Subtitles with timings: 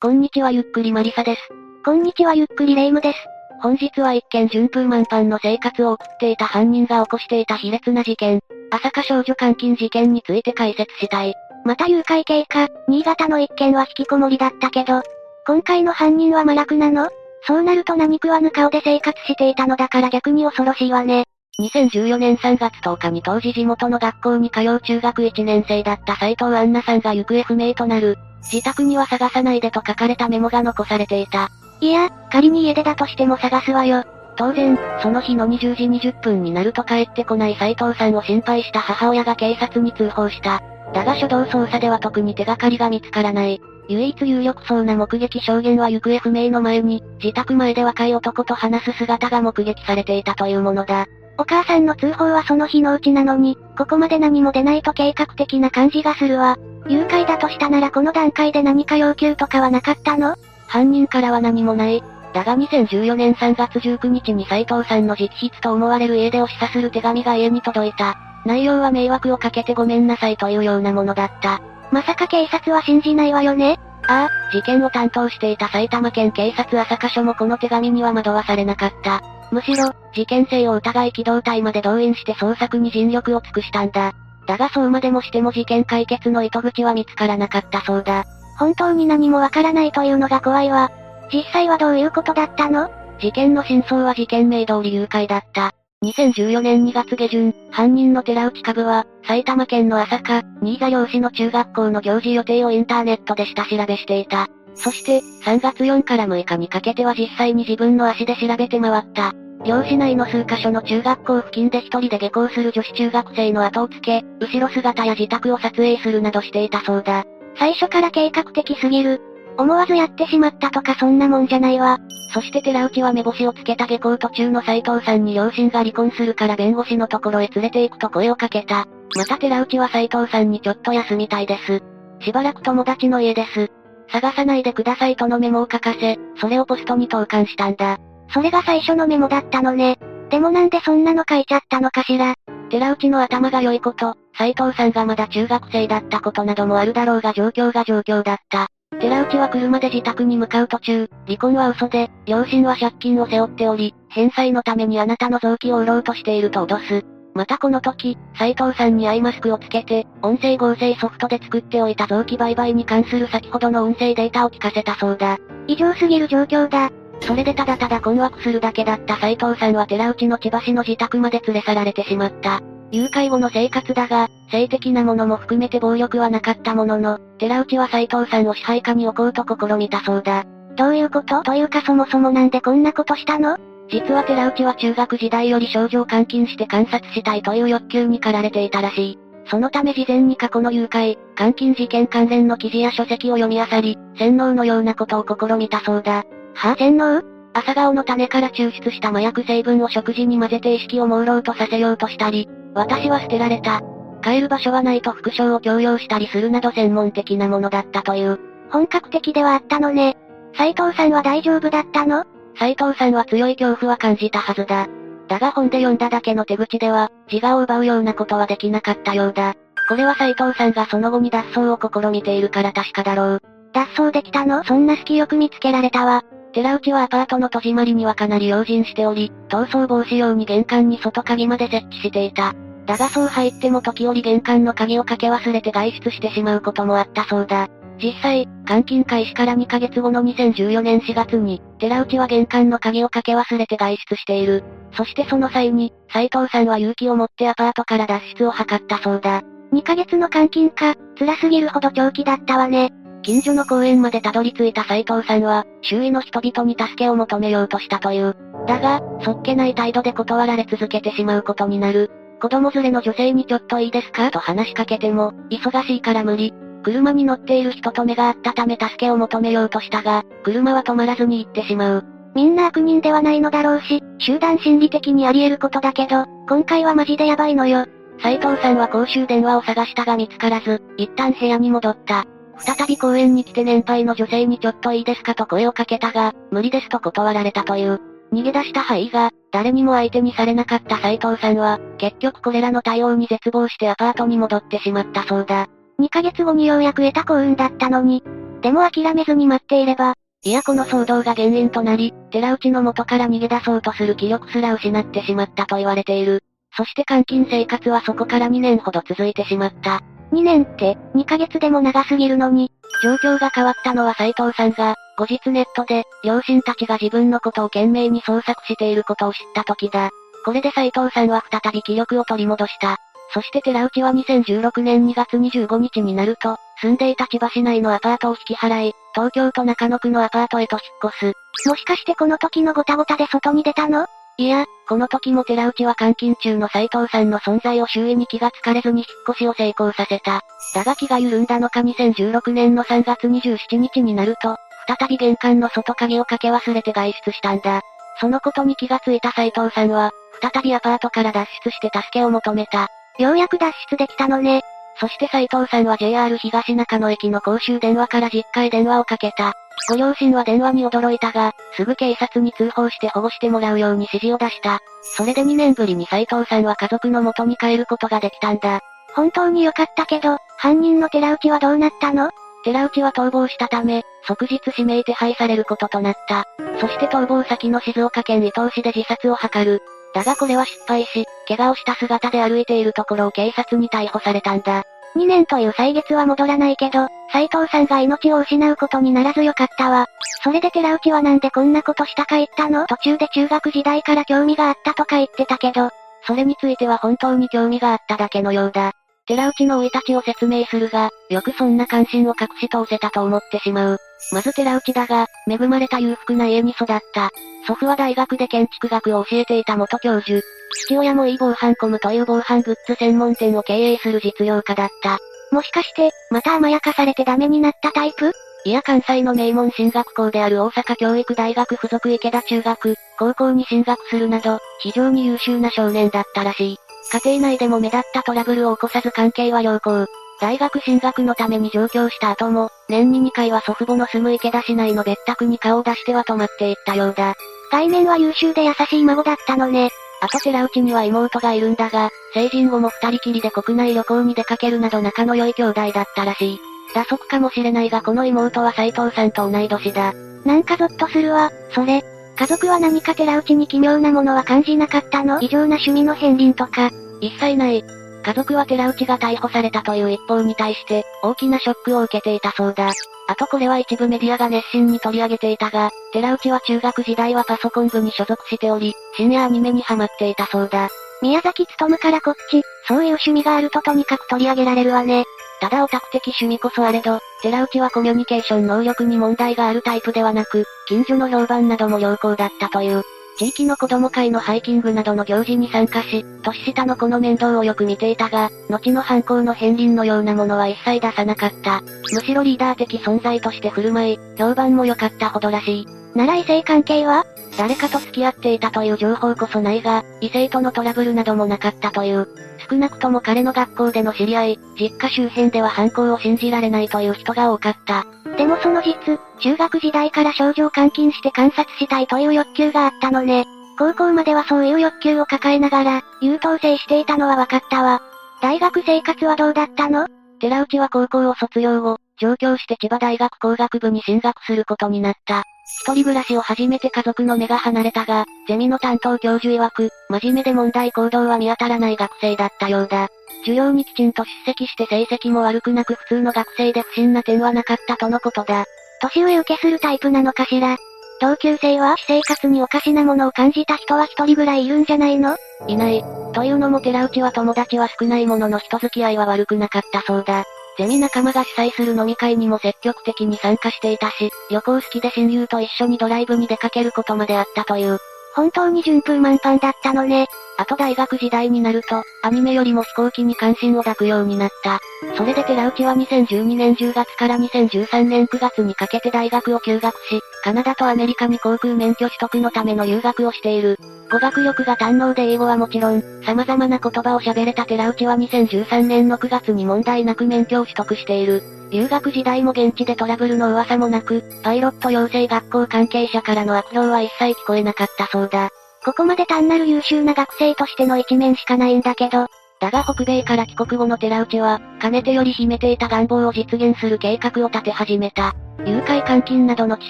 [0.00, 1.40] こんにちはゆっくりマリサです。
[1.84, 3.18] こんにちはゆっくりレイムです。
[3.60, 8.40] 本日は一見順風満帆の生活を送っていた犯人が起こしていた卑劣な事件、
[8.70, 11.34] 朝霞少女監禁事件について解説したい。
[11.64, 15.02] また誘拐経過、新潟の一件は引きこもりだったけど、
[15.48, 17.08] 今回の犯人は麻薬なの？
[17.42, 21.24] そうなると何食わぬ顔で生活していたのだから逆に恐ろしいわね。
[21.60, 28.16] 2014年3月10日に当時地元の学校に通う中学1年生だった斉藤杏奈さんが行方不明となる。
[28.42, 31.50] 自宅には探さないでと書かれたメモが残されていた。
[31.80, 34.04] いや、仮に家出だとしても探すわよ。
[34.36, 40.62] 当然、その日の20時20分になると帰ってこない斉藤さんを心配した母親が警察に通報した。
[40.94, 43.60] だが初動捜査では特に手がかりが見つからない。
[43.88, 51.06] 唯一有力そうな目撃証言は行方不明の前に、自宅前で若い男と話す姿が目撃されていたというものだ。
[51.38, 56.58] お母さんの通報はその日のうちなのに、ここまで何も出ないと計画的な感じがするわ。
[56.88, 60.36] 誘拐だとしたならこの段階で何か要求とかはなかったの？
[60.66, 62.02] 犯人からは何もない。
[62.32, 68.18] だが2014年3月19日に斉藤さんの直筆と思われる家出を示唆する手紙が家に届いた。
[68.44, 71.60] 内容は迷惑をかけてごめんなさいというようなものだった。
[71.90, 73.78] まさか警察は信じないわよね？
[74.06, 79.22] ああ、事件を担当していた埼玉県警察朝霞署もこの手紙には惑わされなかった。
[79.50, 84.14] むしろ、事件性を疑い機動隊まで動員して捜索に尽力を尽くしたんだ。
[84.48, 88.24] だがそうまでもしても事件解決の糸口は見つからなかったそうだ。
[88.58, 90.90] 本当に何もわからないというのが怖いわ。
[91.30, 92.90] 実際はどういうことだったの？
[93.20, 95.74] 事件の真相は事件名通り誘拐だった。
[96.02, 104.46] 2014年2月下旬、犯人の寺内株は、埼玉県の朝霞、新座漁師の中学校の行事予定をインターネットで下調べしていた。
[104.76, 109.34] そして、3月4から6日にかけては実際に自分の足で調べて回った。
[109.64, 117.24] 漁師内の数カ所の中学校付近で一人で下校する女子中学生の後をつけ、後ろ姿や自宅を撮影するなどしていたそうだ。
[117.58, 119.20] 最初から計画的すぎる。
[119.56, 121.98] 思わずやってしまったとかそんなもんじゃないわ。
[122.32, 128.86] そして寺内は目星をつけた下校途中の斉藤さんに両親が離婚するから弁護士のところへ連れて行くと声をかけた。
[129.16, 131.82] また寺内は斉藤さんにちょっと休みたいです。
[132.20, 133.68] しばらく友達の家です。
[134.10, 137.98] 探さないでくださいとのメモを書かせ、それをポストに投函したんだ。
[138.28, 139.98] それが最初のメモだったのね。
[140.30, 142.34] でもなんでそんなの書いちゃったのかしら。
[142.70, 148.68] 寺内の頭が良いこと、斉藤さんがまだ中学生だったことなどもあるだろうが状況が状況だった。
[149.00, 157.04] 寺内は車で自宅に向かう途中、離婚は嘘で、両親は借金を背負っており、返済のためにあなたの臓器を売ろうとしていると脅す。
[157.34, 165.38] またこの時、斉藤さんにアイマスクをつけて、音声合成ソフトで作っておいた臓器売買に関する先ほどの音声データを聞かせたそうだ。
[165.66, 166.90] 異常すぎる状況だ。
[167.20, 172.60] それでただただ困惑するだけだった斉藤さんは寺内の千葉市の自宅まで連れ去られてしまった。
[172.90, 180.46] 誘拐後の生活だが、性的なものも含めて暴力はなかったものの、寺内は斉藤さんを支配下に置こうと試みたそうだ。
[180.76, 181.42] どういうこと？
[181.42, 183.58] というかそもそもなんでこんなことしたの？
[183.90, 189.18] 実は寺内は中学時代より少女を監禁して観察したいという欲求に駆られていたらしい。
[189.50, 196.24] そのため事前に過去の誘拐、監禁事件関連の記事や書籍を読み漁り、洗脳のようなことを試みたそうだ。
[196.54, 197.22] はぁ、洗脳
[197.54, 203.80] 朝顔の種から抽出した麻薬成分を食事に混ぜて意識を朦朧とさせようとしたり、私は捨てられた。
[204.22, 208.38] 帰る場所はないと副賞を強要したりするなど専門的なものだったという。
[208.70, 210.16] 本格的ではあったのね。
[210.56, 212.24] 斉藤さんは大丈夫だったの？
[212.58, 214.88] 斉藤さんは強い恐怖は感じたはずだ。
[215.28, 219.54] だが本で読んだだけの手口では、自我を奪うようなことはできなかったようだ。
[219.88, 223.42] これは斉藤さんがその後に脱走を試みているから確かだろう。
[223.72, 224.64] 脱走できたの？
[224.64, 226.24] そんな隙よく見つけられたわ。
[226.52, 232.54] 寺内はアパートの戸締まりにはかなり用心しており、逃走防止用に玄関に外鍵まで設置していた。
[232.86, 237.68] だがそう入っても時折玄関の鍵をかけ忘れて外出してしまうこともあったそうだ。
[238.02, 244.64] 実際、監禁開始から2ヶ月後の2014年4月に、寺内は玄関の鍵をかけ忘れて外出している。
[244.92, 249.42] そしてその際に、斉藤さんは勇気を持ってアパートから脱出を図ったそうだ。
[249.72, 252.92] 2ヶ月の監禁か、辛すぎるほど長期だったわね。
[253.22, 258.36] 近所の公園までたどり着いた斉藤さんは、周囲の人々に助けを求めようとしたという。
[258.66, 262.10] だが、そっけない態度で断られ続けてしまうことになる。
[262.40, 264.30] 子供連れの女性にちょっといいですか？
[264.30, 266.54] と話しかけても、忙しいから無理。
[266.84, 272.04] 車に乗っている人と目が合ったため助けを求めようとしたが、車は止まらずに行ってしまう。
[272.34, 277.84] みんな悪人ではないのだろうし、集団心理的にあり得ることだけど、今回はマジでやばいのよ。
[278.22, 282.24] 斉藤さんは公衆電話を探したが見つからず、一旦部屋に戻った。
[282.58, 288.00] 再び公園に来て年配の女性にちょっといいですかと声をかけたが、無理ですと断られたという。
[288.32, 295.66] 逃げ出した範囲が、誰にも相手にされなかった斉藤さんは、結局これらの対応に絶望してアパートに戻ってしまったそうだ。
[296.00, 298.22] 2ヶ月後にようやく得た幸運だったのに。
[298.60, 300.14] でも諦めずに待っていれば。
[300.44, 306.42] いやこの騒動が原因となり、寺内の元から逃げ出そうとする気力すら失ってしまったと言われている。
[306.76, 310.00] そして監禁生活はそこから2年ほど続いてしまった。
[310.32, 312.70] 2年って、2ヶ月でも長すぎるのに。
[313.02, 320.10] 状況が変わったのは斎藤さんが、後日ネットで、両親たちが自分のことを懸命に捜索していることを知った時だ。
[320.44, 322.96] これで斎藤さんは再び気力を取り戻した。
[323.34, 331.68] そして寺内は2016年2月25日になると、住んでいた千葉市内のアパートを引き払い、東京都中野区のアパートへと引っ越す。
[331.68, 334.06] もしかしてこの時のごたごたで外に出たの？
[334.40, 340.42] いや、この時も寺内は監禁中の斎藤さんの存在を周囲に気がつかれずに引っ越しを成功させた。
[340.74, 344.56] だが気が緩んだのか2016年の3月27日になると、
[344.86, 347.82] 再び玄関の外鍵をかけ忘れて外出したんだ。
[348.20, 352.86] そのことに気がついた斎藤さんは、再びアパートから脱出して助けを求めた。
[353.18, 354.62] ようやく脱出できたのね。
[355.00, 359.54] そして斉藤さんは JR 東中野駅の公衆電話から実家へ電話をかけた。
[359.88, 364.80] ご両親は電話に驚いたが、すぐ警察に通報して保護してもらうように指示を出した。
[365.16, 368.80] それで2年ぶりに斉藤さんは家族の元に帰ることができたんだ。
[369.14, 372.30] 本当に良かったけど、犯人の寺内はどうなったの？
[372.64, 376.44] 寺内は逃亡したため、即日指名手配されることとなった。
[376.80, 379.80] そして逃亡先の静岡県伊東市で自殺を図る。
[380.14, 384.84] だがこれは失敗し、怪我をした姿で歩いているところを警察に逮捕されたんだ。
[385.18, 390.06] 2年という歳月は戻らないけど、斎藤さんが命を失うことにならずよかったわ。
[390.44, 392.86] それで寺内はなんでこんなことしたか言ったの？
[392.86, 395.90] 途中で中学時代から興味があったとか言ってたけど、
[396.26, 398.92] それについては本当に興味があっただけのようだ。
[399.28, 403.98] 寺内の生い立ちを説明するが、よくそんな関心を隠し通せたと思ってしまう。
[404.32, 407.30] まず寺内だが、恵まれた裕福な家に育った。
[407.66, 410.40] 祖父は大学で建築学を教えていた元教授。
[410.86, 415.18] 父親もいい防犯コムという防犯グッズ専門店を経営する実業家だった。
[415.52, 418.32] もしかして、また甘やかされてダメになったタイプ？
[418.64, 426.76] いや関西の名門進学校である大阪教育大学附属池田中学、高校に進学するなど、非常に優秀な少年だったらしい。
[427.10, 430.06] 家庭内でも目立ったトラブルを起こさず関係は良好。
[430.40, 437.34] 大学進学のために上京した後も、年に2回は祖父母の住む池田市内の別宅に顔を出しては泊まっていったようだ。
[437.72, 439.90] 外面は優秀で優しい孫だったのね。
[440.20, 446.60] あと寺内には妹がいるんだが、成人後も二人きりで国内旅行に出かけるなど仲の良い兄弟だったらしい。
[446.94, 450.12] 打足かもしれないがこの妹は斎藤さんと同い年だ。
[450.44, 452.02] なんかゾッとするわ、それ。
[452.38, 455.40] 家族は何か寺内に奇妙なものは感じなかったの？
[455.40, 456.88] 異常な趣味の片鱗とか。
[457.20, 457.82] 一切ない。
[458.22, 462.92] 家族は寺内が逮捕されたという一方に対して、大きなショックを受けていたそうだ。
[463.26, 470.90] あとこれは一部メディアが熱心に取り上げていたが、寺内は中学時代はパソコン部に所属しており、深夜アニメにハマっていたそうだ。
[471.20, 475.24] 宮崎勤からこっち、そういう趣味があるととにかく取り上げられるわね。
[475.60, 483.02] ただオタク的趣味こそあれど、寺内はコミュニケーション能力に問題があるタイプではなく、近所の評判なども良好だったという。
[483.38, 491.80] 地域の子供会のハイキングなどの行事に参加し、年下の子の面倒をよく見ていたが、後の犯行の片鱗のようなものは一切出さなかった。
[492.12, 495.86] むしろリーダー的存在として振る舞い、評判も良かったほどらしい。
[496.16, 497.24] なら異性関係は？
[497.56, 502.26] 誰かと付き合っていたという情報こそないが、異性とのトラブルなどもなかったという。
[502.68, 508.06] 少なくとも彼の学校での知り合い、実家周辺では犯行を信じられないという人が多かった。
[508.36, 513.44] でもその実、中学時代から少女を監禁して観察したいという欲求があったのね。
[513.78, 518.02] 高校まではそういう欲求を抱えながら、優等生していたのは分かったわ。
[518.42, 520.06] 大学生活はどうだったの？
[520.40, 525.44] 寺内は高校を卒業後、上京して千葉大学工学部に進学することになった。
[525.84, 533.08] 一人暮らしを始めて家族の目が離れたが、ゼミの担当教授曰く、真面目で問題行動は見当たらない学生だったようだ。
[533.40, 538.64] 授業にきちんと出席して成績も悪くなく普通の学生で不審な点はなかったとのことだ。
[539.00, 540.76] 年上受けするタイプなのかしら？
[541.20, 545.36] 同級生は私生活におかしなものを感じた人は一人ぐらいいるんじゃないの？
[545.68, 546.02] いない。
[546.32, 550.44] というのも寺内は友達は少ないものの人付き合いは悪くなかったそうだ。
[550.78, 557.98] ゼミ仲間が主催する飲み会にも積極的に参加していたし、旅行好きで親友と一緒にドライブに出かけることまであったという。
[558.38, 560.28] 本当に順風満帆だったのね。
[560.58, 564.78] あと大学時代になると、アニメよりも飛行機に関心を抱くようになった。
[565.16, 573.76] それで寺内は2012年10月から2013年9月にかけて大学を休学し、カナダとアメリカに航空免許取得のための留学をしている。
[574.08, 581.57] 語学力が堪能で英語はもちろん、様々な言葉を喋れた寺内は2013年の9月に問題なく免許を取得している。
[581.70, 588.50] 留学時代も現地でトラブルの噂もなく、パイロット養成学校関係者からの悪評は一切聞こえなかったそうだ。
[588.84, 592.26] ここまで単なる優秀な学生としての一面しかないんだけど、
[592.60, 598.34] だが北米から帰国後の寺内は、かねてより秘めていた願望を実現する計画を立て始めた。
[598.64, 599.84] 誘拐監禁などの知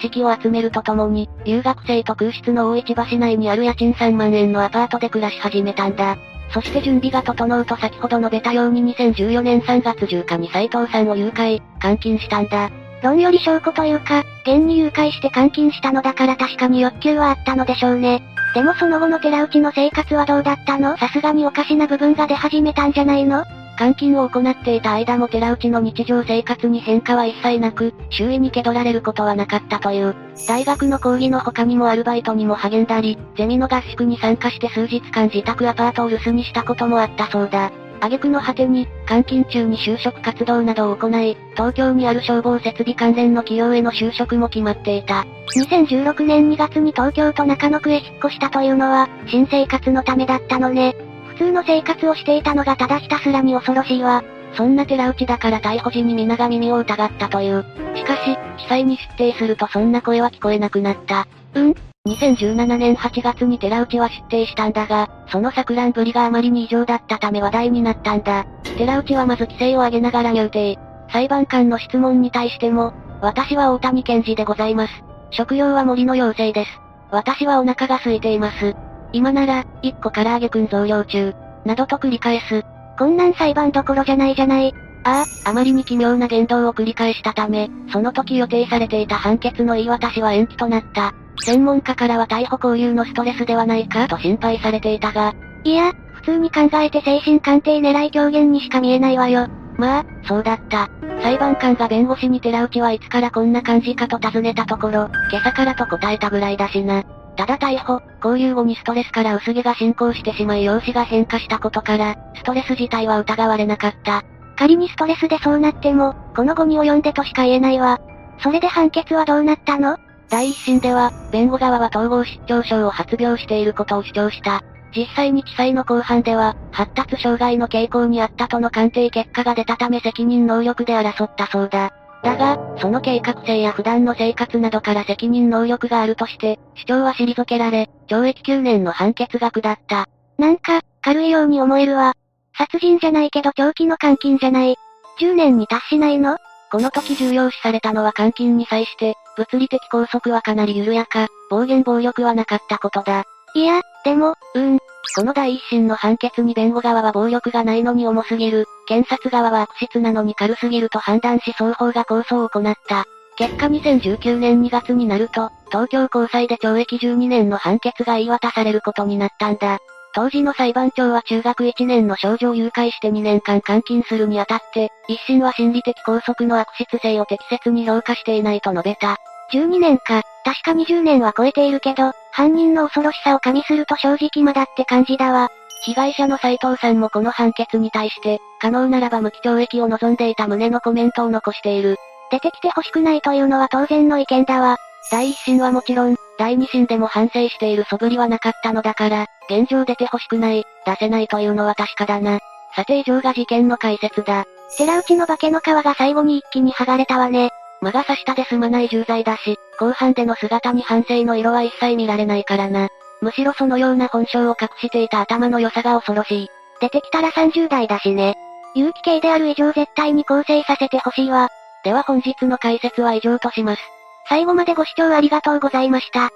[0.00, 6.18] 識を集めるとともに、留学生と空室の大市橋内にある家賃3万円のアパートで暮らし始めたんだ。
[6.50, 12.70] そして準備が整うと先ほど述べたように2014年3月10日に斉藤さんを誘拐、監禁したんだ。
[13.02, 18.22] 論より証拠というか、現に誘拐して監禁したのだから確かに欲求はあったのでしょうね。
[18.54, 20.96] でもその後の寺内の生活はどうだったの？
[20.96, 23.44] さすがにおかしな部分が出始めたんじゃないの？
[23.78, 30.16] 監禁を行っていた間も寺内の日常生活に変化は一切なく、周囲に気取られることはなかったという。
[30.48, 37.70] 大学の講義の他にもアルバイトにも励んだり、ゼミの合宿に参加して数日間自宅アパートを留守にしたこともあったそうだ。
[38.00, 45.24] 挙句の果てに、監禁中に就職活動などを行い、東京にある消防設備関連の企業への就職も決まっていた。
[45.56, 50.94] 2016年2月に東京都中野区へ引っ越したというのは、新生活のためだったのね。
[51.38, 54.24] 普通の生活をしていたのがただひたすらに恐ろしいわ。
[54.54, 57.64] そんな寺内だから逮捕時に皆が耳を疑ったという。
[57.94, 61.28] しかし、記載に出廷するとそんな声は聞こえなくなった。
[61.54, 61.74] うん
[62.08, 68.44] ？2017年8月に寺内は出廷したんだが、その錯乱ぶりがあまりに異常だったため話題になったんだ。
[68.76, 70.76] 寺内はまず規制を上げながら入廷。
[71.12, 75.04] 裁判官の質問に対しても、私は大谷健二でございます。
[75.30, 76.80] 食料は森の妖精です。
[77.12, 78.74] 私はお腹が空いています。
[79.12, 81.34] 今なら、一個唐揚げくん増量中。
[81.64, 82.64] などと繰り返す。
[82.98, 84.74] こんなん裁判どころじゃないじゃない。
[85.04, 91.14] ああ、あまりに奇妙な言動を繰り返したため、その時予定されていた判決の言い渡しは延期となった。
[91.44, 95.34] 専門家からは逮捕交流のストレスではないかと心配されていたが、
[95.64, 99.46] いや、普通に考えて精神鑑定狙い狂言にしか見えないわよ。
[99.76, 100.90] まあ、そうだった。
[101.22, 107.04] 裁判官が弁護士に寺内はいつからこんな感じかと尋ねたところ、今朝からと答えたぐらいだしな。
[107.38, 114.24] ただ逮捕、交流後にストレスから薄毛が進行してしまい容姿が変化したことから、ストレス自体は疑われなかった。
[114.56, 118.00] 仮にストレスでそうなっても、この後に及んでとしか言えないわ。
[118.42, 119.98] それで判決はどうなったの？
[120.28, 124.64] 第一審では、弁護側は統合失調症を発病していることを主張した。
[124.96, 131.92] 実際に記載の後半では、発達障害の傾向にあったとの鑑定結果が出たため責任能力で争ったそうだ。
[132.28, 140.06] だが、その計画性や普段の生活などから責任能力があるとして、主張は退けられ、懲役9年の判決が下った。
[140.36, 142.12] なんか、軽いように思えるわ。
[142.56, 144.76] 殺人じゃないけど長期の監禁じゃない。
[145.20, 146.36] 10年に達しないの？
[146.70, 153.24] この時重要視されたのは監禁に際して、物理的拘束はかなり緩やか、暴言暴力はなかったことだ。
[153.54, 154.78] いや、でも、うーん。
[155.14, 163.04] この第一審の判決に弁護側は暴力がないのに重すぎる、検察側は悪質なのに軽すぎると判断し双方が控訴を行った。
[163.36, 169.78] 結果2019年2月になると、東京高裁で懲役12年の判決が言い渡されることになったんだ。
[170.14, 179.18] 当時の裁判長は中学1年の少女を誘拐して2年間監禁するにあたって、一審は心理的拘束の悪質性を適切に評価していないと述べた。
[179.52, 185.50] 12年か、確か20年は超えているけど、犯人の恐ろしさを加味すると正直まだって感じだわ。
[185.84, 191.96] 被害者の斉藤さんもこの判決に対して、可能ならば無期懲役を望んでいた旨のコメントを残している。
[192.30, 194.78] 出てきて欲しくないというのは当然の意見だわ。
[195.10, 202.38] 第一審はもちろん、第二審でも反省している素振りはなかったのだから、現状出て欲しくない、出せないというのは確かだな。
[202.74, 204.46] さて以上が事件の解説だ。
[204.78, 207.50] 寺内の化けの皮が最後に一気に剥がれたわね。
[207.82, 212.88] 魔が差したで済まない重罪だし、後半での姿に反省の色は一切見られないからな。
[213.20, 216.48] むしろそのような本性を隠していた頭の良さが恐ろしい。
[216.80, 218.36] 出てきたら30代だしね。
[218.74, 221.48] 有機系である以上絶対に構成させてほしいわ。
[221.84, 223.82] では本日の解説は以上とします。
[224.28, 226.30] 最後までご視聴ありがとうございました。